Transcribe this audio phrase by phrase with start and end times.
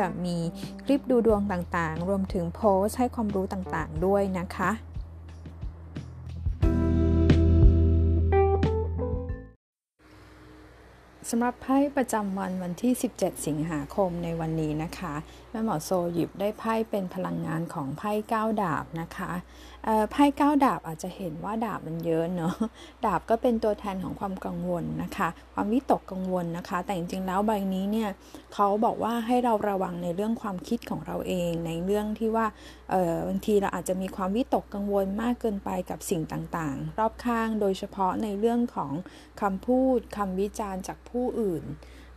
[0.25, 0.37] มี
[0.83, 4.71] คลิปดูดวงต่างๆ รวมถึงโพสให้ความรู้ต่างๆ ด้วยนะคะ
[11.33, 15.13] สำหรับไพ่ประจำวันวันที่ 17 สิงหาคมในวันนี้นะคะ
[15.51, 19.31] แม่หมอโซหยิบได้ไพ่เป็นพลังงานของไพ่ก้าดาบนะคะ
[20.11, 22.55] ไพ่ก้าดาบอาจจะเห็นว่าดาบมันเยอะเนาะ
[23.05, 28.09] ดาบก็เป็นตัวแทนของความกังวลนะคะ ความวิตกกังวลนะคะ แต่จริงๆแล้วใบนี้เนี่ย
[28.53, 32.45] เขาบอกว่าให้เราระวังในเรื่องความคิดของเราเอง ในเรื่องที่ว่า
[33.27, 38.91] บางทีเราอาจจะมีความวิตกกังวลมากเกินไปกับสิ่งต่างๆ รอบข้างโดยเฉพาะในเรื่องของ
[39.41, 41.65] คำพูดคำวิจารณ์จากผู้อื่น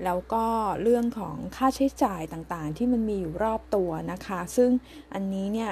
[0.04, 0.44] แล้วก็
[0.82, 4.70] เรื่องของค่าใช้จ่ายต่างๆ ที่มันมีอยู่รอบตัวนะคะ ซึ่ง
[5.14, 5.70] อันนี้เนี่ย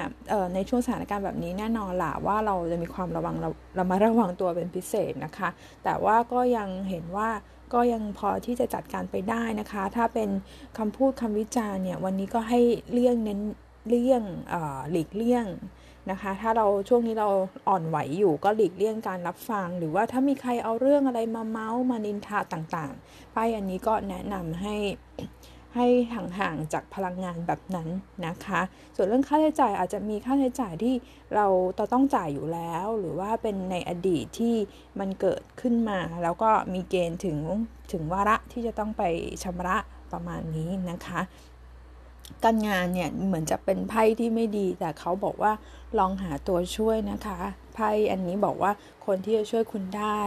[0.53, 5.49] ในช่วงสถานการณ์แบบนี้แน่นอนล่ะว่าเราจะมีความระวังเราเรามาระวังตัวเป็นพิเศษนะคะ
[5.83, 7.29] แต่ว่าก็ยังเห็นว่า
[7.73, 10.29] ก็ยังพอที่จะจัดการไปได้นะคะ ถ้าเป็น
[10.77, 12.59] คำพูดคำวิจารณ์เนี่ยวันนี้ก็ให้
[12.91, 13.39] เลี่ยงเน้น
[13.87, 14.23] เลี่ยง
[14.91, 15.45] หลีกเลี่ยง
[16.11, 17.29] นะคะ ถ้าเราช่วงนี้เรา
[17.67, 24.75] อ่อนไหวอยู่ก็หลีกเลี่ยงการรับฟัง หรือว่าถ้ามีใครเอาเรื่องอะไรมาเมาส์มานินทาต่างๆไพ่อันนี้ก็แนะนำให้
[25.75, 27.87] ให้ห่างๆจากพลังงานแบบนั้น
[28.27, 28.61] นะคะ
[28.95, 30.95] ส่วนเรื่องค่าใช้จ่ายอาจจะมีค่าใช้จ่ายที่
[31.35, 31.47] เรา
[31.93, 34.55] ต้องจ่ายอยู่แล้ว หรือว่าเป็นในอดีตที่
[34.99, 37.37] มันเกิดขึ้นมา แล้วก็มีเกณฑ์ถึง
[37.91, 39.03] ถึงวาระที่จะต้องไป
[39.43, 39.77] ชำระ
[40.13, 41.21] ประมาณนี้นะคะ
[42.43, 45.53] การงานเนี่ยเหมือนจะเป็นไพ่ที่ไม่ดี แต่เขาบอกว่า
[45.97, 47.39] ลองหาตัวช่วยนะคะ
[47.73, 48.71] ไพ่อันนี้บอกว่า
[49.05, 50.21] คนที่จะช่วยคุณได้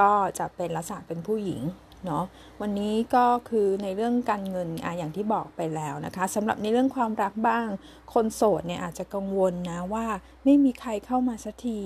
[0.00, 1.62] ก็จะเป็นลักษณะเป็นผู้หญิง
[2.06, 2.24] เนาะ
[2.60, 7.66] วันนี้ก็คือในเรื่องการเงินอะอย่างที่บอกไปแล้วนะคะสำหรับในเรื่องความรักบ้าง
[8.14, 10.06] คนโสดเนี่ยอาจจะกังวลนะว่า
[10.44, 11.80] ไม่มีใครเข้ามาสักที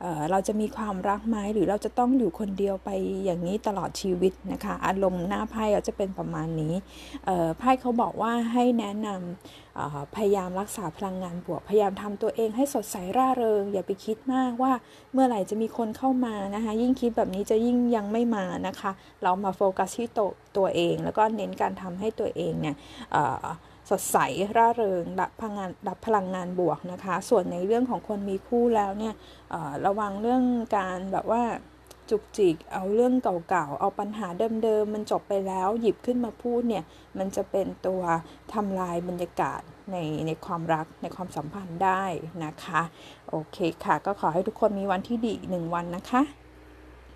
[0.00, 2.90] เเราจะมีความรักไหมหรือเราจะต้องอยู่คนเดียวไป
[3.24, 6.74] อย่างนี้ตลอดชีวิตนะคะ อารมณ์หน้าไพ่จะเป็นประมาณนี้
[7.58, 9.67] ไพ่เขาบอกว่าให้แนะนำ
[10.16, 14.72] พยายามรักษาพลังงานบวก พยายามทำตัวเองให้สดใสร่าเริง อย่าไปคิดมากว่า
[15.12, 18.90] เมื่อไหร่จะมีคนเข้ามานะคะยิ่งคิดแบบนี้จะยิ่งยังไม่มานะคะ
[19.22, 22.76] เรามาโฟกัสที่ตัวตัวเอง แล้วก็เน้นการทำให้ตัวเองเนี่ย
[23.90, 24.18] สดใส
[24.56, 29.14] ร่าเริงรับพลังงานรับพลังงานบวกนะคะ ส่วนในเรื่องของคนมีคู่แล้วเนี่ย
[29.86, 30.42] ระวังเรื่อง
[30.76, 31.42] การแบบว่า
[32.10, 34.28] จุกจิก เอาเรื่องเก่าๆ เอาปัญหา
[34.62, 36.84] เดิมๆ มันจบไปแล้วหยิบขึ้นมาพูดเนี่ย
[37.18, 38.02] มันจะเป็นตัว
[38.52, 39.60] ทำลายบรรยากาศ
[39.92, 39.96] ใน
[40.26, 42.02] ในความรักในความสัมพันธ์ได้
[42.44, 42.82] นะคะ
[43.28, 46.22] โอเคค่ะ ก็ขอให้ทุกคนมีวันที่ดีหนึ่งวันนะคะ